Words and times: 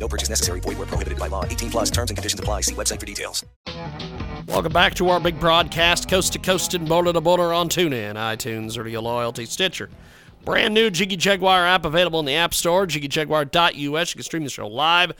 No 0.00 0.08
purchase 0.08 0.30
necessary. 0.30 0.60
Void 0.60 0.78
where 0.78 0.86
prohibited 0.86 1.18
by 1.18 1.28
law. 1.28 1.44
18 1.44 1.70
plus 1.70 1.90
terms 1.90 2.10
and 2.10 2.16
conditions 2.16 2.40
apply. 2.40 2.62
See 2.62 2.74
website 2.74 2.98
for 2.98 3.06
details. 3.06 3.44
Welcome 4.48 4.72
back 4.72 4.94
to 4.94 5.10
our 5.10 5.20
big 5.20 5.38
broadcast, 5.38 6.08
coast 6.08 6.32
to 6.32 6.38
coast 6.38 6.74
and 6.74 6.88
border 6.88 7.12
to 7.12 7.20
border 7.20 7.52
on 7.52 7.68
TuneIn, 7.68 8.14
iTunes, 8.14 8.76
or 8.76 8.88
your 8.88 9.02
loyalty 9.02 9.44
Stitcher. 9.44 9.90
Brand 10.44 10.72
new 10.72 10.90
Jiggy 10.90 11.16
Jaguar 11.16 11.66
app 11.66 11.84
available 11.84 12.18
in 12.18 12.24
the 12.24 12.34
App 12.34 12.54
Store, 12.54 12.86
jiggyjaguar.us. 12.86 13.74
You 13.76 13.92
can 13.92 14.22
stream 14.22 14.42
the 14.42 14.50
show 14.50 14.66
live 14.66 15.12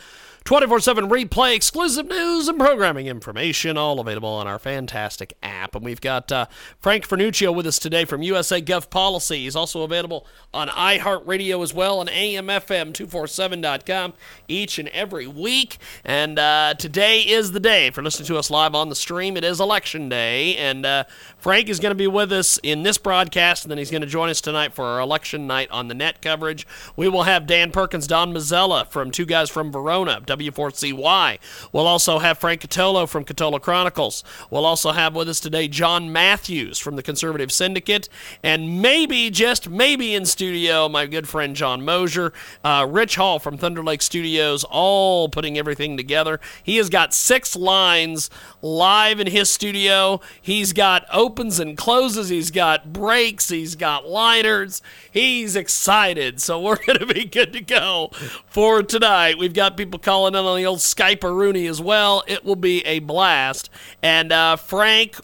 24 0.45 0.81
7 0.81 1.09
replay, 1.09 1.55
exclusive 1.55 2.09
news 2.09 2.49
and 2.49 2.59
programming 2.59 3.07
information, 3.07 3.77
all 3.77 4.01
available 4.01 4.31
on 4.31 4.47
our 4.47 4.59
fantastic 4.59 5.37
app. 5.43 5.75
And 5.75 5.85
we've 5.85 6.01
got 6.01 6.33
uh, 6.33 6.47
Frank 6.79 7.07
Vernuccio 7.07 7.55
with 7.55 7.67
us 7.67 7.79
today 7.79 8.05
from 8.05 8.23
USA 8.23 8.61
Gov 8.61 8.91
Policy. 8.91 9.45
He's 9.45 9.55
also 9.55 9.83
available 9.83 10.27
on 10.53 10.69
iHeartRadio 10.69 11.63
as 11.63 11.75
well 11.75 12.01
and 12.01 12.11
AMFM247.com 12.11 14.15
each 14.49 14.79
and 14.79 14.89
every 14.89 15.27
week. 15.27 15.79
And 16.05 16.39
uh, 16.39 16.75
today 16.79 17.21
is 17.21 17.53
the 17.53 17.61
day 17.61 17.91
for 17.91 18.03
listening 18.03 18.27
to 18.29 18.39
us 18.39 18.51
live 18.51 18.75
on 18.75 18.89
the 18.89 18.97
stream. 18.97 19.37
It 19.37 19.45
is 19.45 19.61
Election 19.61 20.09
Day. 20.09 20.57
And 20.57 20.85
uh, 20.85 21.05
Frank 21.39 21.69
is 21.69 21.81
going 21.81 21.91
to 21.91 21.97
be 21.97 22.07
with 22.07 22.33
us 22.33 22.59
in 22.63 22.83
this 22.83 22.99
broadcast, 22.99 23.65
and 23.65 23.71
then 23.71 23.79
he's 23.79 23.91
going 23.91 24.01
to 24.01 24.07
join 24.07 24.31
us 24.31 24.41
tonight 24.41 24.73
for 24.73 24.85
our 24.85 25.01
election 25.01 25.47
night 25.47 25.71
on 25.71 25.89
the 25.89 25.95
net 25.95 26.23
coverage. 26.23 26.67
We 26.97 27.09
will 27.09 27.25
have 27.25 27.47
Dan 27.47 27.71
Perkins, 27.71 28.07
Don 28.07 28.33
Mazzella 28.33 28.89
from 28.89 29.11
Two 29.11 29.27
Guys 29.27 29.51
from 29.51 29.71
Verona. 29.71 30.21
W4CY. 30.31 31.39
We'll 31.73 31.87
also 31.87 32.19
have 32.19 32.39
Frank 32.39 32.63
Catolo 32.63 33.09
from 33.09 33.25
Catolo 33.25 33.61
Chronicles. 33.61 34.25
We'll 34.51 34.67
also 34.67 34.93
have 34.93 35.15
with 35.15 35.29
us 35.29 35.41
today 35.41 35.69
John 35.69 36.13
Matthews 36.13 36.79
from 36.79 36.97
the 36.97 37.03
Conservative 37.03 37.53
Syndicate, 37.53 38.09
and 38.43 38.81
maybe, 38.81 39.31
just 39.31 39.69
maybe 39.69 40.15
in 40.15 40.27
studio, 40.27 40.89
my 40.89 41.07
good 41.07 41.29
friend 41.29 41.57
John 41.57 41.85
Mosier, 41.85 42.33
uh, 42.65 42.87
Rich 42.89 43.17
Hall 43.17 43.39
from 43.39 43.59
Thunder 43.59 43.83
Lake 43.83 44.03
Studios, 44.03 44.65
all 44.65 45.29
putting 45.29 45.59
everything 45.59 45.97
together. 45.97 46.41
He 46.63 46.77
has 46.77 46.89
got 46.89 47.13
six 47.15 47.57
lines 47.57 48.31
live 48.63 49.21
in 49.21 49.27
his 49.27 49.51
studio. 49.51 50.21
He's 50.41 50.73
got 50.73 51.05
opens 51.13 51.59
and 51.59 51.77
closes, 51.77 52.29
he's 52.29 52.51
got 52.51 52.93
breaks, 52.93 53.49
he's 53.49 53.75
got 53.75 54.07
liners. 54.07 54.83
He's 55.11 55.57
excited, 55.57 56.41
so 56.41 56.61
we're 56.61 56.77
going 56.87 56.99
to 56.99 57.07
be 57.07 57.25
good 57.25 57.53
to 57.53 57.61
go 57.61 58.11
for 58.47 58.83
tonight. 58.83 59.39
We've 59.39 59.55
got 59.55 59.77
people 59.77 59.99
calling 59.99 60.20
in 60.27 60.35
on 60.35 60.57
the 60.57 60.65
old 60.65 60.79
Skype 60.79 61.23
Rooney 61.23 61.67
as 61.67 61.81
well. 61.81 62.23
It 62.27 62.45
will 62.45 62.57
be 62.57 62.85
a 62.87 62.99
blast. 63.01 63.71
And 64.03 64.33
uh, 64.33 64.57
Frank, 64.57 65.17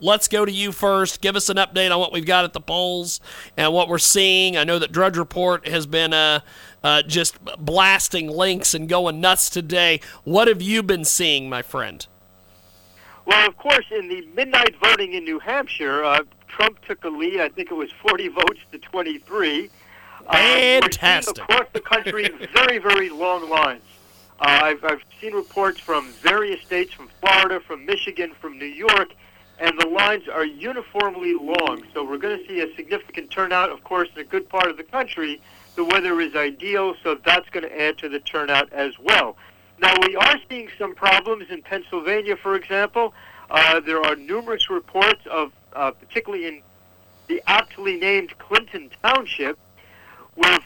let's 0.00 0.28
go 0.28 0.44
to 0.44 0.52
you 0.52 0.72
first. 0.72 1.20
Give 1.20 1.36
us 1.36 1.48
an 1.48 1.56
update 1.56 1.90
on 1.90 1.98
what 1.98 2.12
we've 2.12 2.26
got 2.26 2.44
at 2.44 2.52
the 2.52 2.60
polls 2.60 3.20
and 3.56 3.72
what 3.72 3.88
we're 3.88 3.98
seeing. 3.98 4.56
I 4.56 4.64
know 4.64 4.78
that 4.78 4.92
Drudge 4.92 5.16
Report 5.16 5.66
has 5.66 5.86
been 5.86 6.12
uh, 6.12 6.40
uh, 6.82 7.02
just 7.02 7.38
blasting 7.58 8.28
links 8.28 8.74
and 8.74 8.88
going 8.88 9.20
nuts 9.20 9.50
today. 9.50 10.00
What 10.24 10.48
have 10.48 10.62
you 10.62 10.82
been 10.82 11.04
seeing, 11.04 11.48
my 11.48 11.62
friend? 11.62 12.06
Well, 13.26 13.48
of 13.48 13.56
course, 13.56 13.86
in 13.90 14.08
the 14.08 14.26
midnight 14.34 14.76
voting 14.82 15.14
in 15.14 15.24
New 15.24 15.38
Hampshire, 15.38 16.04
uh, 16.04 16.20
Trump 16.46 16.84
took 16.84 17.04
a 17.04 17.08
lead. 17.08 17.40
I 17.40 17.48
think 17.48 17.70
it 17.70 17.74
was 17.74 17.90
40 18.06 18.28
votes 18.28 18.60
to 18.72 18.78
23. 18.78 19.70
Fantastic. 20.30 21.38
Uh, 21.38 21.42
across 21.42 21.66
the 21.72 21.80
country, 21.80 22.28
very, 22.52 22.78
very 22.78 23.08
long 23.08 23.48
lines. 23.48 23.82
Uh, 24.40 24.60
I've, 24.62 24.84
I've 24.84 25.02
seen 25.20 25.32
reports 25.32 25.80
from 25.80 26.10
various 26.22 26.60
states, 26.62 26.92
from 26.92 27.08
Florida, 27.20 27.60
from 27.60 27.86
Michigan, 27.86 28.32
from 28.40 28.58
New 28.58 28.66
York, 28.66 29.14
and 29.60 29.78
the 29.78 29.86
lines 29.86 30.28
are 30.28 30.44
uniformly 30.44 31.34
long. 31.34 31.84
So 31.94 32.04
we're 32.04 32.18
going 32.18 32.38
to 32.38 32.46
see 32.48 32.60
a 32.60 32.74
significant 32.74 33.30
turnout. 33.30 33.70
Of 33.70 33.84
course, 33.84 34.08
in 34.14 34.20
a 34.20 34.24
good 34.24 34.48
part 34.48 34.68
of 34.68 34.76
the 34.76 34.82
country, 34.82 35.40
the 35.76 35.84
weather 35.84 36.20
is 36.20 36.34
ideal, 36.34 36.94
so 37.02 37.16
that's 37.24 37.48
going 37.50 37.64
to 37.64 37.80
add 37.80 37.98
to 37.98 38.08
the 38.08 38.20
turnout 38.20 38.72
as 38.72 38.98
well. 38.98 39.36
Now, 39.80 39.94
we 40.06 40.16
are 40.16 40.36
seeing 40.48 40.68
some 40.78 40.94
problems 40.94 41.46
in 41.50 41.62
Pennsylvania, 41.62 42.36
for 42.36 42.54
example. 42.56 43.14
Uh, 43.50 43.80
there 43.80 44.00
are 44.00 44.16
numerous 44.16 44.70
reports 44.70 45.20
of, 45.30 45.52
uh, 45.74 45.90
particularly 45.92 46.46
in 46.46 46.62
the 47.28 47.42
aptly 47.46 47.96
named 47.96 48.36
Clinton 48.38 48.90
Township, 49.02 49.58
where 50.34 50.58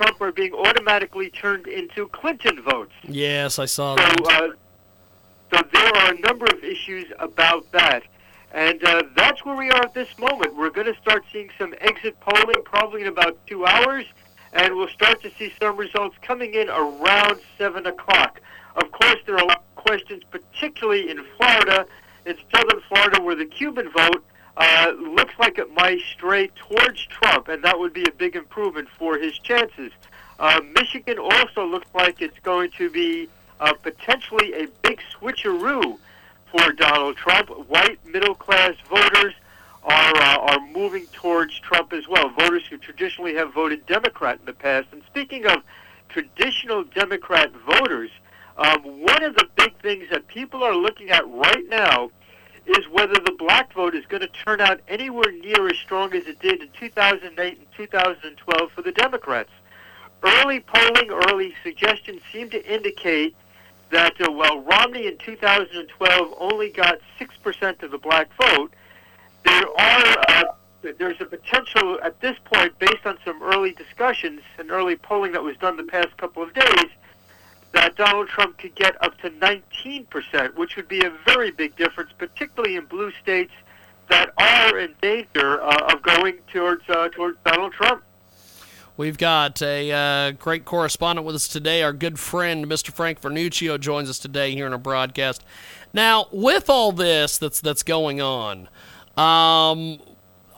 Trump 0.00 0.18
are 0.22 0.32
being 0.32 0.54
automatically 0.54 1.28
turned 1.28 1.66
into 1.66 2.08
Clinton 2.08 2.62
votes. 2.62 2.92
Yes, 3.06 3.58
I 3.58 3.66
saw 3.66 3.96
So, 3.96 4.02
that. 4.02 4.42
uh, 4.42 4.48
so 5.54 5.62
there 5.74 5.94
are 5.96 6.14
a 6.14 6.18
number 6.20 6.46
of 6.46 6.64
issues 6.64 7.12
about 7.18 7.70
that. 7.72 8.04
And 8.52 8.82
uh, 8.82 9.02
that's 9.14 9.44
where 9.44 9.54
we 9.54 9.68
are 9.70 9.82
at 9.82 9.92
this 9.92 10.08
moment. 10.18 10.56
We're 10.56 10.70
going 10.70 10.86
to 10.86 10.98
start 11.02 11.24
seeing 11.30 11.50
some 11.58 11.74
exit 11.82 12.18
polling 12.20 12.62
probably 12.64 13.02
in 13.02 13.08
about 13.08 13.36
two 13.46 13.66
hours, 13.66 14.06
and 14.54 14.74
we'll 14.74 14.88
start 14.88 15.22
to 15.22 15.30
see 15.38 15.52
some 15.60 15.76
results 15.76 16.16
coming 16.22 16.54
in 16.54 16.70
around 16.70 17.38
7 17.58 17.84
o'clock. 17.86 18.40
Of 18.76 18.90
course, 18.92 19.16
there 19.26 19.34
are 19.34 19.42
a 19.42 19.46
lot 19.46 19.58
of 19.76 19.84
questions, 19.84 20.22
particularly 20.30 21.10
in 21.10 21.22
Florida, 21.36 21.84
in 22.24 22.36
southern 22.54 22.80
Florida, 22.88 23.20
where 23.22 23.36
the 23.36 23.44
Cuban 23.44 23.90
vote 23.90 24.24
uh, 24.60 24.92
looks 24.92 25.32
like 25.38 25.58
it 25.58 25.72
might 25.72 26.00
stray 26.12 26.48
towards 26.48 27.06
Trump, 27.06 27.48
and 27.48 27.64
that 27.64 27.78
would 27.78 27.94
be 27.94 28.04
a 28.04 28.12
big 28.12 28.36
improvement 28.36 28.88
for 28.98 29.16
his 29.16 29.38
chances. 29.38 29.90
Uh, 30.38 30.60
Michigan 30.74 31.18
also 31.18 31.64
looks 31.64 31.88
like 31.94 32.20
it's 32.20 32.38
going 32.40 32.70
to 32.72 32.90
be 32.90 33.26
uh, 33.60 33.72
potentially 33.72 34.52
a 34.52 34.66
big 34.82 35.00
switcheroo 35.18 35.98
for 36.50 36.72
Donald 36.72 37.16
Trump. 37.16 37.48
White 37.70 38.04
middle 38.04 38.34
class 38.34 38.74
voters 38.90 39.32
are 39.82 40.16
uh, 40.16 40.36
are 40.38 40.60
moving 40.68 41.06
towards 41.06 41.58
Trump 41.60 41.94
as 41.94 42.06
well. 42.06 42.28
Voters 42.28 42.66
who 42.68 42.76
traditionally 42.76 43.34
have 43.36 43.54
voted 43.54 43.86
Democrat 43.86 44.40
in 44.40 44.44
the 44.44 44.52
past. 44.52 44.88
And 44.92 45.02
speaking 45.06 45.46
of 45.46 45.62
traditional 46.10 46.84
Democrat 46.84 47.50
voters, 47.66 48.10
um, 48.58 48.82
one 48.82 49.22
of 49.22 49.36
the 49.36 49.46
big 49.56 49.74
things 49.80 50.04
that 50.10 50.26
people 50.26 50.62
are 50.62 50.76
looking 50.76 51.08
at 51.08 51.26
right 51.26 51.66
now 51.70 52.10
is 52.70 52.88
whether 52.88 53.14
the 53.14 53.34
black 53.38 53.72
vote 53.72 53.94
is 53.94 54.04
going 54.06 54.22
to 54.22 54.28
turn 54.28 54.60
out 54.60 54.80
anywhere 54.88 55.32
near 55.32 55.68
as 55.68 55.78
strong 55.78 56.14
as 56.14 56.26
it 56.26 56.40
did 56.40 56.62
in 56.62 56.68
2008 56.78 57.58
and 57.58 57.66
2012 57.76 58.72
for 58.72 58.82
the 58.82 58.92
Democrats. 58.92 59.50
Early 60.22 60.60
polling, 60.60 61.10
early 61.10 61.54
suggestions 61.62 62.20
seem 62.32 62.50
to 62.50 62.72
indicate 62.72 63.34
that 63.90 64.20
uh, 64.20 64.30
while 64.30 64.60
Romney 64.60 65.06
in 65.06 65.16
2012 65.18 66.34
only 66.38 66.70
got 66.70 67.00
6% 67.18 67.82
of 67.82 67.90
the 67.90 67.98
black 67.98 68.30
vote, 68.36 68.72
there 69.44 69.80
are 69.80 70.16
uh, 70.28 70.44
there's 70.82 71.20
a 71.20 71.26
potential 71.26 71.98
at 72.02 72.20
this 72.20 72.36
point, 72.44 72.78
based 72.78 73.04
on 73.04 73.18
some 73.24 73.42
early 73.42 73.72
discussions 73.72 74.40
and 74.58 74.70
early 74.70 74.96
polling 74.96 75.32
that 75.32 75.42
was 75.42 75.56
done 75.58 75.76
the 75.76 75.84
past 75.84 76.16
couple 76.16 76.42
of 76.42 76.54
days, 76.54 76.86
that 77.72 77.96
Donald 77.96 78.28
Trump 78.28 78.58
could 78.58 78.74
get 78.74 79.02
up 79.02 79.16
to 79.18 79.30
19%, 79.30 80.56
which 80.56 80.76
would 80.76 80.88
be 80.88 81.04
a 81.04 81.12
very 81.24 81.50
big 81.50 81.76
difference, 81.76 82.10
particularly 82.18 82.76
in 82.76 82.84
blue 82.86 83.12
states 83.22 83.52
that 84.08 84.32
are 84.38 84.78
in 84.78 84.94
danger 85.00 85.62
uh, 85.62 85.92
of 85.92 86.02
going 86.02 86.38
towards 86.52 86.82
uh, 86.88 87.08
towards 87.10 87.38
Donald 87.44 87.72
Trump. 87.72 88.02
We've 88.96 89.16
got 89.16 89.62
a 89.62 89.90
uh, 89.90 90.30
great 90.32 90.64
correspondent 90.66 91.26
with 91.26 91.34
us 91.34 91.48
today. 91.48 91.82
Our 91.82 91.92
good 91.92 92.18
friend, 92.18 92.66
Mr. 92.66 92.92
Frank 92.92 93.20
Vernuccio, 93.20 93.80
joins 93.80 94.10
us 94.10 94.18
today 94.18 94.54
here 94.54 94.66
in 94.66 94.72
our 94.72 94.78
broadcast. 94.78 95.42
Now, 95.94 96.26
with 96.32 96.68
all 96.68 96.92
this 96.92 97.38
that's 97.38 97.60
that's 97.60 97.82
going 97.82 98.20
on, 98.20 98.68
um, 99.16 100.00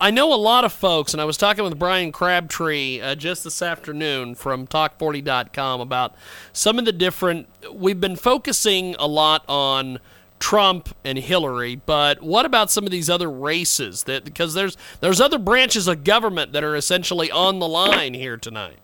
I 0.03 0.11
know 0.11 0.35
a 0.35 0.37
lot 0.37 0.65
of 0.65 0.73
folks, 0.73 1.15
and 1.15 1.21
I 1.21 1.25
was 1.25 1.37
talking 1.37 1.63
with 1.63 1.79
Brian 1.79 2.11
Crabtree 2.11 3.01
uh, 3.01 3.15
just 3.15 3.45
this 3.45 3.63
afternoon 3.63 4.35
from 4.35 4.67
Talk40.com 4.67 5.81
about 5.81 6.17
some 6.53 6.81
of 6.81 6.85
the 6.85 6.91
different. 6.91 7.47
We've 7.73 8.01
been 8.01 8.17
focusing 8.17 8.97
a 8.99 9.07
lot 9.07 9.45
on 9.47 10.01
Trump 10.41 10.89
and 11.05 11.19
Hillary, 11.19 11.77
but 11.77 12.21
what 12.21 12.45
about 12.45 12.69
some 12.69 12.85
of 12.85 12.91
these 12.91 13.09
other 13.09 13.31
races? 13.31 14.03
That 14.03 14.25
because 14.25 14.55
there's 14.55 14.77
there's 14.99 15.21
other 15.21 15.39
branches 15.39 15.87
of 15.87 16.03
government 16.03 16.51
that 16.51 16.65
are 16.65 16.75
essentially 16.75 17.31
on 17.31 17.61
the 17.61 17.69
line 17.69 18.15
here 18.15 18.37
tonight. 18.37 18.79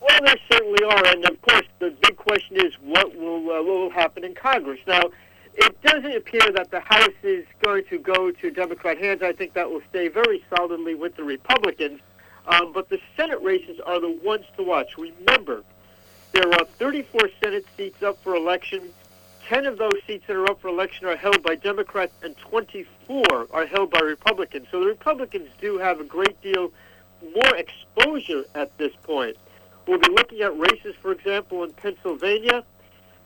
Well, 0.00 0.18
there 0.24 0.36
certainly 0.50 0.82
are, 0.82 1.06
and 1.08 1.26
of 1.26 1.42
course, 1.42 1.66
the 1.78 1.94
big 2.00 2.16
question 2.16 2.56
is 2.56 2.72
what 2.80 3.14
will 3.14 3.50
uh, 3.50 3.62
what 3.62 3.66
will 3.66 3.90
happen 3.90 4.24
in 4.24 4.34
Congress 4.34 4.80
now. 4.86 5.02
It 5.56 5.80
doesn't 5.82 6.14
appear 6.14 6.52
that 6.54 6.70
the 6.70 6.80
House 6.80 7.08
is 7.22 7.46
going 7.62 7.84
to 7.86 7.98
go 7.98 8.30
to 8.30 8.50
Democrat 8.50 8.98
hands. 8.98 9.22
I 9.22 9.32
think 9.32 9.54
that 9.54 9.70
will 9.70 9.82
stay 9.88 10.08
very 10.08 10.44
solidly 10.54 10.94
with 10.94 11.16
the 11.16 11.24
Republicans. 11.24 12.00
Um, 12.46 12.72
but 12.72 12.88
the 12.88 13.00
Senate 13.16 13.42
races 13.42 13.80
are 13.84 14.00
the 14.00 14.10
ones 14.22 14.44
to 14.56 14.62
watch. 14.62 14.96
Remember, 14.98 15.64
there 16.32 16.48
are 16.52 16.64
34 16.78 17.30
Senate 17.42 17.64
seats 17.76 18.02
up 18.02 18.22
for 18.22 18.34
election. 18.34 18.82
10 19.48 19.66
of 19.66 19.78
those 19.78 19.94
seats 20.06 20.24
that 20.26 20.36
are 20.36 20.50
up 20.50 20.60
for 20.60 20.68
election 20.68 21.06
are 21.06 21.16
held 21.16 21.42
by 21.42 21.54
Democrats 21.54 22.12
and 22.22 22.36
24 22.36 23.48
are 23.50 23.66
held 23.66 23.90
by 23.90 24.00
Republicans. 24.00 24.66
So 24.70 24.80
the 24.80 24.86
Republicans 24.86 25.48
do 25.60 25.78
have 25.78 26.00
a 26.00 26.04
great 26.04 26.40
deal 26.42 26.72
more 27.34 27.56
exposure 27.56 28.44
at 28.54 28.76
this 28.78 28.92
point. 29.02 29.36
We'll 29.86 29.98
be 29.98 30.10
looking 30.10 30.42
at 30.42 30.58
races, 30.58 30.94
for 31.00 31.12
example, 31.12 31.62
in 31.64 31.72
Pennsylvania, 31.72 32.64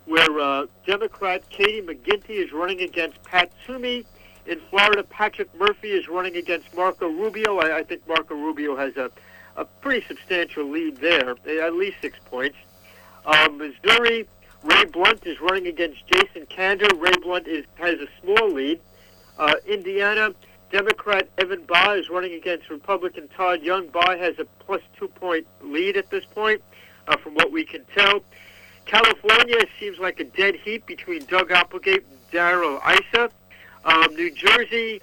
where 0.06 0.38
uh, 0.38 0.67
Democrat 0.87 1.49
Katie 1.50 1.82
McGinty 1.82 2.31
is 2.44 2.52
running 2.52 2.81
against 2.81 3.23
Pat 3.23 3.52
Toomey. 3.67 4.05
In 4.47 4.61
Florida, 4.70 5.02
Patrick 5.05 5.55
Murphy 5.55 5.91
is 5.91 6.08
running 6.08 6.37
against 6.37 6.75
Marco 6.75 7.06
Rubio. 7.06 7.58
I, 7.58 7.79
I 7.79 7.82
think 7.85 8.06
Marco 8.08 8.35
Rubio 8.35 8.75
has 8.76 8.97
a, 8.97 9.11
a 9.56 9.64
pretty 9.64 10.05
substantial 10.06 10.64
lead 10.64 10.97
there, 10.97 11.31
at 11.31 11.75
least 11.75 11.99
six 12.00 12.19
points. 12.25 12.56
Um, 13.26 13.58
Missouri, 13.58 14.26
Ray 14.62 14.85
Blunt 14.87 15.26
is 15.26 15.41
running 15.41 15.67
against 15.67 16.06
Jason 16.06 16.46
Kander. 16.46 16.91
Ray 17.00 17.12
Blunt 17.23 17.46
is, 17.46 17.64
has 17.75 18.00
a 18.00 18.08
small 18.23 18.50
lead. 18.50 18.81
Uh, 19.38 19.55
Indiana, 19.67 20.35
Democrat 20.70 21.29
Evan 21.38 21.62
Bayh 21.62 21.99
is 21.99 22.08
running 22.08 22.35
against 22.35 22.70
Republican 22.70 23.29
Todd 23.29 23.62
Young. 23.62 23.88
Bayh 23.88 24.19
has 24.19 24.38
a 24.38 24.44
plus 24.64 24.81
two 24.99 25.08
point 25.08 25.46
lead 25.62 25.96
at 25.96 26.11
this 26.11 26.25
point, 26.25 26.62
uh, 27.08 27.17
from 27.17 27.35
what 27.35 27.53
we 27.53 27.64
can 27.64 27.85
tell. 27.94 28.20
California 28.87 29.61
seems 29.79 29.99
like 29.99 30.21
a 30.21 30.25
dead 30.25 30.56
heat 30.56 30.85
between 30.87 31.25
Doug 31.27 31.50
Applegate 31.50 32.05
and 32.09 32.19
Darrell 32.31 32.81
Issa. 32.88 33.31
Um, 33.85 34.15
New 34.15 34.31
Jersey, 34.32 35.00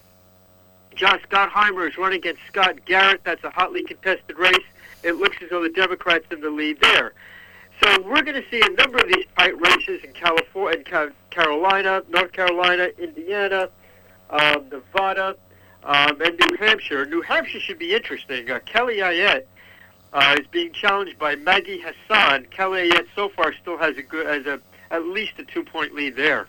Josh 0.96 1.22
Gottheimer 1.30 1.88
is 1.88 1.98
running 1.98 2.20
against 2.20 2.42
Scott 2.48 2.84
Garrett. 2.86 3.22
That's 3.24 3.44
a 3.44 3.50
hotly 3.50 3.84
contested 3.84 4.38
race. 4.38 4.56
It 5.04 5.14
looks 5.16 5.38
as 5.42 5.50
though 5.50 5.64
the 5.64 5.70
Democrats 5.70 6.26
in 6.32 6.42
the 6.42 6.50
lead 6.50 6.80
there. 6.82 7.14
So 7.82 8.02
we're 8.02 8.24
going 8.24 8.42
to 8.42 8.50
see 8.50 8.60
a 8.60 8.70
number 8.72 8.98
of 8.98 9.08
these 9.08 9.26
tight 9.38 9.60
races 9.60 10.04
in 10.04 10.12
California, 10.14 10.80
in 10.80 11.14
Carolina, 11.30 12.04
North 12.10 12.32
Carolina, 12.32 12.90
Indiana, 12.98 13.70
um, 14.32 14.68
Nevada, 14.72 15.36
um, 15.84 16.20
and 16.22 16.40
New 16.40 16.58
Hampshire. 16.58 17.06
New 17.06 17.22
Hampshire 17.22 17.60
should 17.60 17.78
be 17.78 17.94
interesting. 17.94 18.50
Uh, 18.50 18.60
Kelly 18.66 18.98
Ayotte 18.98 19.46
uh, 20.14 20.36
is 20.40 20.48
being 20.48 20.72
challenged 20.72 21.18
by 21.20 21.36
Maggie 21.36 21.82
Hassan. 21.82 22.46
Kelly 22.52 22.90
Ayotte 22.90 23.08
so 23.16 23.30
far 23.30 23.54
still 23.62 23.78
has 23.78 23.98
a 23.98 24.04
good, 24.04 24.26
has 24.26 24.46
a 24.46 24.62
at 24.90 25.04
least 25.06 25.34
a 25.38 25.44
two-point 25.44 25.94
lead 25.94 26.16
there. 26.16 26.48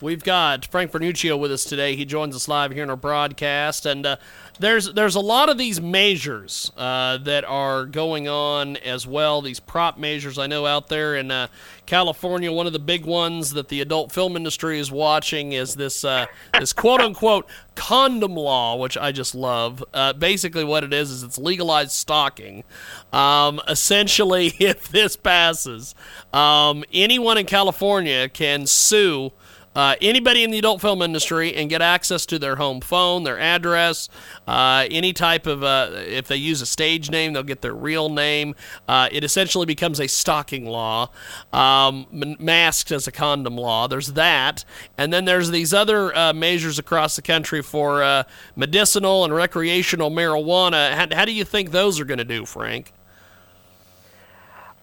We've 0.00 0.24
got 0.24 0.66
Frank 0.66 0.90
Vernuccio 0.90 1.38
with 1.38 1.52
us 1.52 1.62
today. 1.62 1.94
He 1.94 2.04
joins 2.04 2.34
us 2.34 2.48
live 2.48 2.72
here 2.72 2.82
in 2.82 2.90
our 2.90 2.96
broadcast, 2.96 3.86
and 3.86 4.04
uh, 4.04 4.16
there's 4.58 4.92
there's 4.92 5.14
a 5.14 5.20
lot 5.20 5.48
of 5.48 5.56
these 5.56 5.80
measures 5.80 6.72
uh, 6.76 7.18
that 7.18 7.44
are 7.44 7.86
going 7.86 8.26
on 8.26 8.76
as 8.78 9.06
well. 9.06 9.40
These 9.40 9.60
prop 9.60 9.96
measures 9.96 10.36
I 10.36 10.48
know 10.48 10.66
out 10.66 10.88
there 10.88 11.14
in 11.14 11.30
uh, 11.30 11.46
California. 11.86 12.50
One 12.50 12.66
of 12.66 12.72
the 12.72 12.80
big 12.80 13.04
ones 13.04 13.52
that 13.52 13.68
the 13.68 13.80
adult 13.80 14.10
film 14.10 14.36
industry 14.36 14.80
is 14.80 14.90
watching 14.90 15.52
is 15.52 15.76
this 15.76 16.04
uh, 16.04 16.26
this 16.58 16.72
quote 16.72 17.00
unquote 17.00 17.48
condom 17.76 18.34
law, 18.34 18.74
which 18.74 18.98
I 18.98 19.12
just 19.12 19.32
love. 19.32 19.82
Uh, 19.94 20.12
basically, 20.12 20.64
what 20.64 20.82
it 20.82 20.92
is 20.92 21.12
is 21.12 21.22
it's 21.22 21.38
legalized 21.38 21.92
stalking. 21.92 22.64
Um, 23.12 23.60
essentially, 23.68 24.46
if 24.58 24.88
this 24.88 25.16
passes, 25.16 25.94
um, 26.32 26.84
anyone 26.92 27.38
in 27.38 27.46
California 27.46 28.28
can 28.28 28.66
sue 28.66 29.32
uh, 29.74 29.96
anybody 30.00 30.44
in 30.44 30.50
the 30.50 30.58
adult 30.58 30.80
film 30.80 31.02
industry 31.02 31.54
and 31.54 31.68
get 31.70 31.82
access 31.82 32.26
to 32.26 32.38
their 32.38 32.56
home 32.56 32.80
phone, 32.80 33.24
their 33.24 33.38
address, 33.38 34.08
uh, 34.46 34.86
any 34.90 35.12
type 35.12 35.46
of, 35.46 35.62
uh, 35.62 35.90
if 35.92 36.28
they 36.28 36.36
use 36.36 36.60
a 36.60 36.66
stage 36.66 37.10
name, 37.10 37.32
they'll 37.32 37.42
get 37.42 37.62
their 37.62 37.74
real 37.74 38.08
name. 38.08 38.54
Uh, 38.88 39.08
it 39.12 39.24
essentially 39.24 39.66
becomes 39.66 40.00
a 40.00 40.06
stalking 40.06 40.66
law, 40.66 41.10
um, 41.52 42.06
masked 42.10 42.92
as 42.92 43.06
a 43.06 43.12
condom 43.12 43.56
law. 43.56 43.86
There's 43.86 44.12
that. 44.14 44.64
And 44.96 45.12
then 45.12 45.24
there's 45.24 45.50
these 45.50 45.74
other 45.74 46.16
uh, 46.16 46.32
measures 46.32 46.78
across 46.78 47.16
the 47.16 47.22
country 47.22 47.62
for 47.62 48.02
uh, 48.02 48.24
medicinal 48.56 49.24
and 49.24 49.34
recreational 49.34 50.10
marijuana. 50.10 50.92
How, 50.92 51.06
how 51.14 51.24
do 51.24 51.32
you 51.32 51.44
think 51.44 51.70
those 51.70 52.00
are 52.00 52.04
going 52.04 52.18
to 52.18 52.24
do, 52.24 52.44
Frank? 52.44 52.92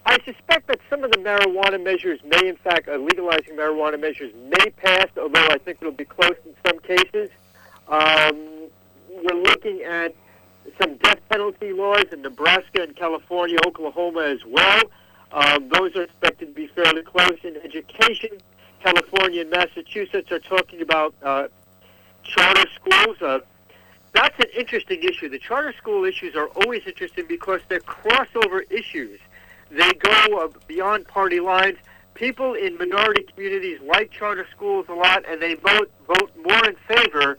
I 0.05 0.17
suspect 0.25 0.67
that 0.67 0.79
some 0.89 1.03
of 1.03 1.11
the 1.11 1.17
marijuana 1.17 1.81
measures 1.81 2.19
may, 2.25 2.47
in 2.47 2.55
fact, 2.57 2.87
uh, 2.87 2.95
legalizing 2.97 3.55
marijuana 3.55 3.99
measures 3.99 4.33
may 4.49 4.71
pass, 4.71 5.07
although 5.17 5.47
I 5.49 5.57
think 5.59 5.77
it'll 5.81 5.91
be 5.91 6.05
close 6.05 6.35
in 6.45 6.55
some 6.65 6.79
cases. 6.79 7.29
Um, 7.87 8.69
we're 9.09 9.41
looking 9.41 9.81
at 9.83 10.15
some 10.79 10.95
death 10.97 11.19
penalty 11.29 11.73
laws 11.73 12.05
in 12.11 12.21
Nebraska 12.21 12.81
and 12.81 12.95
California, 12.95 13.57
Oklahoma 13.65 14.21
as 14.21 14.39
well. 14.45 14.81
Um, 15.31 15.69
those 15.69 15.95
are 15.95 16.03
expected 16.03 16.47
to 16.47 16.53
be 16.53 16.67
fairly 16.67 17.03
close. 17.03 17.37
In 17.43 17.57
education, 17.57 18.29
California 18.83 19.41
and 19.41 19.49
Massachusetts 19.49 20.31
are 20.31 20.39
talking 20.39 20.81
about 20.81 21.13
uh, 21.23 21.47
charter 22.23 22.65
schools. 22.75 23.21
Uh, 23.21 23.39
that's 24.13 24.37
an 24.39 24.49
interesting 24.57 25.01
issue. 25.03 25.29
The 25.29 25.39
charter 25.39 25.73
school 25.77 26.03
issues 26.03 26.35
are 26.35 26.47
always 26.47 26.81
interesting 26.85 27.25
because 27.27 27.61
they're 27.69 27.79
crossover 27.79 28.69
issues. 28.69 29.19
They 29.71 29.91
go 29.93 30.53
beyond 30.67 31.07
party 31.07 31.39
lines. 31.39 31.77
People 32.13 32.53
in 32.53 32.77
minority 32.77 33.23
communities 33.23 33.79
like 33.81 34.11
charter 34.11 34.45
schools 34.51 34.85
a 34.89 34.93
lot, 34.93 35.23
and 35.27 35.41
they 35.41 35.55
vote 35.55 35.89
vote 36.07 36.31
more 36.45 36.65
in 36.67 36.75
favor, 36.87 37.37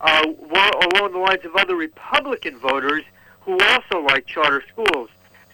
uh, 0.00 0.22
along 0.24 1.12
the 1.12 1.18
lines 1.18 1.44
of 1.44 1.56
other 1.56 1.74
Republican 1.74 2.58
voters 2.58 3.04
who 3.40 3.58
also 3.58 4.00
like 4.00 4.26
charter 4.26 4.62
schools. 4.70 5.08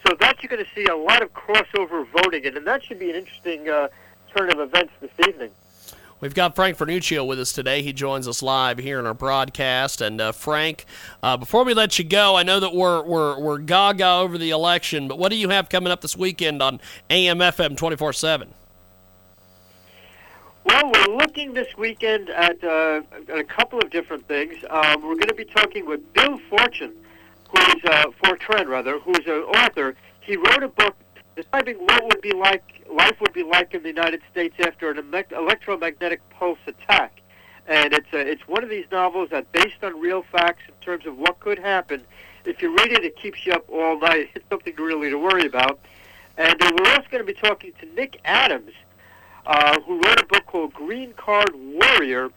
So 0.07 0.15
that 0.21 0.43
you're 0.43 0.51
going 0.51 0.65
to 0.65 0.71
see 0.75 0.87
a 0.87 0.97
lot 0.97 1.23
of 1.23 1.33
crossover 1.35 2.07
voting, 2.11 2.47
and, 2.47 2.57
and 2.57 2.67
that 2.67 2.85
should 2.85 2.99
be 2.99 3.11
an 3.11 3.17
interesting 3.17 3.69
uh, 3.69 3.89
turn 4.37 4.51
of 4.51 4.59
events 4.59 4.93
this 5.01 5.11
evening. 5.27 5.51
We've 6.21 6.35
got 6.35 6.57
Frank 6.57 6.77
Vernuccio 6.77 7.25
with 7.25 7.39
us 7.39 7.53
today. 7.53 7.83
He 7.83 7.93
joins 7.93 8.27
us 8.27 8.43
live 8.43 8.79
here 8.79 8.99
in 8.99 9.07
our 9.07 9.15
broadcast. 9.15 10.01
And 10.01 10.21
uh, 10.21 10.33
Frank, 10.33 10.85
uh, 11.23 11.37
before 11.37 11.65
we 11.65 11.75
let 11.75 11.97
you 11.97 12.05
go, 12.05 12.37
I 12.37 12.43
know 12.43 12.59
that 12.59 12.75
we're 12.75 13.05
we're 13.05 13.39
we're 13.39 13.59
gaga 13.59 14.09
over 14.15 14.37
the 14.37 14.51
election, 14.51 15.07
but 15.07 15.17
what 15.17 15.31
do 15.31 15.37
you 15.37 15.51
have 15.51 15.69
coming 15.69 15.93
up 15.93 16.01
this 16.01 16.17
weekend 16.17 16.61
on 16.61 16.81
AM/FM 17.09 17.77
twenty 17.77 17.95
four 17.95 18.13
seven? 18.13 18.53
Well, 20.65 20.93
we're 20.93 21.17
looking 21.17 21.55
this 21.55 21.69
weekend 21.79 22.29
at, 22.29 22.63
uh, 22.63 23.01
at 23.29 23.39
a 23.39 23.45
couple 23.45 23.79
of 23.79 23.89
different 23.91 24.29
things. 24.29 24.57
Um, 24.69 25.01
we're 25.03 25.15
going 25.15 25.29
to 25.29 25.35
be 25.35 25.47
talking 25.47 25.87
with 25.87 26.13
Bill 26.13 26.37
Fortune, 26.51 26.93
who's 27.49 27.85
uh, 27.85 28.07
Forstchen 28.23 28.67
rather, 28.67 28.99
who's 28.99 29.25
an 29.25 29.45
author. 29.45 29.95
He 30.21 30.37
wrote 30.37 30.63
a 30.63 30.69
book 30.69 30.95
describing 31.39 31.77
what 31.77 32.05
would 32.05 32.21
be 32.21 32.33
like 32.33 32.85
life 32.93 33.21
would 33.21 33.33
be 33.33 33.45
like 33.45 33.73
in 33.73 33.83
the 33.83 33.89
United 33.89 34.21
States 34.31 34.57
after 34.59 34.91
an 34.91 34.99
electromagnetic 35.31 36.21
pulse 36.31 36.59
attack. 36.67 37.21
And 37.69 37.93
it's 37.93 38.13
a, 38.13 38.19
it's 38.19 38.43
one 38.49 38.65
of 38.65 38.71
these 38.71 38.87
novels 38.91 39.29
that 39.31 39.53
based 39.53 39.85
on 39.85 40.01
real 40.01 40.25
facts 40.33 40.63
in 40.67 40.75
terms 40.85 41.07
of 41.07 41.17
what 41.17 41.39
could 41.39 41.61
happen. 41.61 42.03
If 42.45 42.61
you 42.61 42.75
read 42.77 42.91
it, 42.91 43.05
it 43.05 43.17
keeps 43.17 43.47
you 43.47 43.53
up 43.53 43.69
all 43.71 44.01
night. 44.01 44.31
It's 44.35 44.49
something 44.51 44.75
really 44.77 45.11
to 45.11 45.19
worry 45.19 45.47
about. 45.47 45.79
And 46.37 46.61
uh, 46.61 46.73
we're 46.77 46.91
also 46.91 47.07
going 47.09 47.25
to 47.25 47.33
be 47.33 47.39
talking 47.39 47.73
to 47.81 47.87
Nick 47.95 48.21
Adams, 48.25 48.73
uh, 49.47 49.81
who 49.83 50.01
wrote 50.01 50.21
a 50.21 50.27
book 50.27 50.47
called 50.47 50.73
Green 50.73 51.13
Card 51.13 51.51
Warrior, 51.55 52.31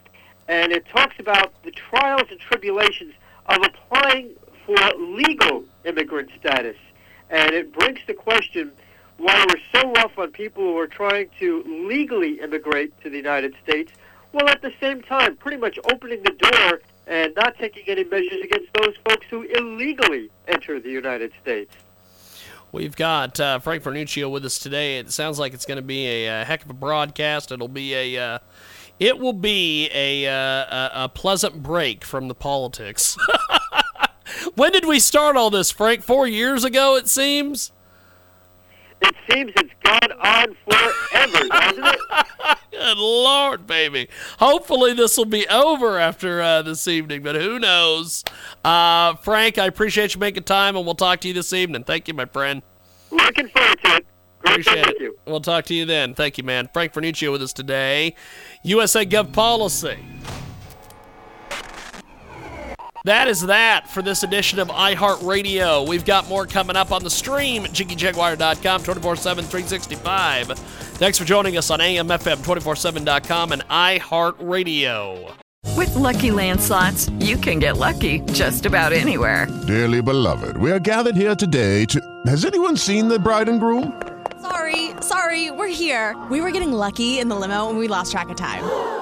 and 0.46 0.70
it 0.70 0.86
talks 0.86 1.16
about 1.18 1.52
the 1.64 1.72
trials 1.72 2.28
and 2.30 2.38
tribulations 2.38 3.14
of 3.46 3.58
applying 3.64 4.30
for 4.64 4.76
legal 4.98 5.64
immigrant 5.84 6.30
status. 6.38 6.76
And 7.30 7.52
it 7.52 7.72
brings 7.72 7.98
the 8.06 8.14
question 8.14 8.70
why 9.22 9.46
we're 9.48 9.80
so 9.80 9.92
rough 9.92 10.18
on 10.18 10.32
people 10.32 10.64
who 10.64 10.76
are 10.76 10.88
trying 10.88 11.28
to 11.38 11.62
legally 11.88 12.40
immigrate 12.40 12.92
to 13.02 13.08
the 13.08 13.16
United 13.16 13.54
States, 13.62 13.92
while 14.32 14.48
at 14.48 14.60
the 14.62 14.72
same 14.80 15.00
time 15.00 15.36
pretty 15.36 15.56
much 15.56 15.78
opening 15.92 16.20
the 16.24 16.32
door 16.32 16.80
and 17.06 17.32
not 17.36 17.56
taking 17.56 17.84
any 17.86 18.02
measures 18.02 18.42
against 18.42 18.68
those 18.80 18.94
folks 19.08 19.26
who 19.30 19.42
illegally 19.42 20.28
enter 20.48 20.80
the 20.80 20.90
United 20.90 21.30
States. 21.40 21.72
We've 22.72 22.96
got 22.96 23.38
uh, 23.38 23.60
Frank 23.60 23.84
Vernuccio 23.84 24.28
with 24.28 24.44
us 24.44 24.58
today. 24.58 24.98
It 24.98 25.12
sounds 25.12 25.38
like 25.38 25.54
it's 25.54 25.66
going 25.66 25.76
to 25.76 25.82
be 25.82 26.06
a, 26.06 26.40
a, 26.40 26.44
heck 26.44 26.64
of 26.64 26.70
a 26.70 26.74
broadcast. 26.74 27.52
It'll 27.52 27.68
be 27.68 27.94
a, 27.94 28.18
uh, 28.18 28.38
it 28.98 29.18
will 29.18 29.34
be 29.34 29.88
a, 29.94 30.26
uh, 30.26 30.32
a, 30.32 31.04
a 31.04 31.08
pleasant 31.08 31.62
break 31.62 32.04
from 32.04 32.26
the 32.26 32.34
politics. 32.34 33.16
when 34.56 34.72
did 34.72 34.86
we 34.86 34.98
start 34.98 35.36
all 35.36 35.50
this, 35.50 35.70
Frank? 35.70 36.02
Four 36.02 36.26
years 36.26 36.64
ago, 36.64 36.96
it 36.96 37.08
seems. 37.08 37.70
It 39.02 39.14
seems 39.30 39.52
it's 39.56 39.72
gone 39.82 40.12
on 40.12 40.56
forever, 40.64 41.48
doesn't 41.48 41.84
it? 41.84 42.58
Good 42.70 42.98
Lord, 42.98 43.66
baby. 43.66 44.08
Hopefully, 44.38 44.92
this 44.94 45.16
will 45.16 45.24
be 45.24 45.46
over 45.48 45.98
after 45.98 46.40
uh, 46.40 46.62
this 46.62 46.86
evening, 46.86 47.22
but 47.22 47.34
who 47.34 47.58
knows? 47.58 48.24
Uh, 48.64 49.14
Frank, 49.16 49.58
I 49.58 49.66
appreciate 49.66 50.14
you 50.14 50.20
making 50.20 50.44
time, 50.44 50.76
and 50.76 50.84
we'll 50.84 50.94
talk 50.94 51.20
to 51.20 51.28
you 51.28 51.34
this 51.34 51.52
evening. 51.52 51.84
Thank 51.84 52.08
you, 52.08 52.14
my 52.14 52.26
friend. 52.26 52.62
Looking 53.10 53.48
forward 53.48 53.78
to 53.84 53.96
it. 53.96 54.06
Appreciate 54.44 54.86
it. 54.86 55.00
You. 55.00 55.16
We'll 55.26 55.40
talk 55.40 55.64
to 55.66 55.74
you 55.74 55.84
then. 55.84 56.14
Thank 56.14 56.38
you, 56.38 56.44
man. 56.44 56.68
Frank 56.72 56.92
Vernuccio 56.92 57.30
with 57.30 57.42
us 57.42 57.52
today. 57.52 58.14
USA 58.62 59.06
Gov 59.06 59.32
Policy. 59.32 59.98
That 63.04 63.26
is 63.26 63.40
that 63.42 63.88
for 63.88 64.00
this 64.00 64.22
edition 64.22 64.60
of 64.60 64.68
iHeartRadio. 64.68 65.88
We've 65.88 66.04
got 66.04 66.28
more 66.28 66.46
coming 66.46 66.76
up 66.76 66.92
on 66.92 67.02
the 67.02 67.10
stream 67.10 67.64
at 67.64 67.72
JiggyJaguar.com 67.72 68.82
24 68.84 69.16
7, 69.16 69.44
365. 69.44 70.48
Thanks 70.98 71.18
for 71.18 71.24
joining 71.24 71.56
us 71.56 71.70
on 71.70 71.80
AMFM247.com 71.80 73.52
and 73.52 73.62
iHeartRadio. 73.66 75.34
With 75.76 75.94
Lucky 75.94 76.30
Land 76.30 76.60
slots, 76.60 77.08
you 77.18 77.36
can 77.36 77.58
get 77.58 77.76
lucky 77.76 78.20
just 78.32 78.66
about 78.66 78.92
anywhere. 78.92 79.46
Dearly 79.66 80.02
beloved, 80.02 80.56
we 80.56 80.70
are 80.70 80.78
gathered 80.78 81.16
here 81.16 81.34
today 81.34 81.84
to. 81.86 82.00
Has 82.26 82.44
anyone 82.44 82.76
seen 82.76 83.08
the 83.08 83.18
bride 83.18 83.48
and 83.48 83.58
groom? 83.58 84.00
Sorry, 84.40 84.90
sorry, 85.00 85.50
we're 85.50 85.68
here. 85.68 86.16
We 86.30 86.40
were 86.40 86.50
getting 86.50 86.72
lucky 86.72 87.18
in 87.18 87.28
the 87.28 87.36
limo 87.36 87.68
and 87.68 87.78
we 87.78 87.88
lost 87.88 88.12
track 88.12 88.28
of 88.28 88.36
time. 88.36 89.01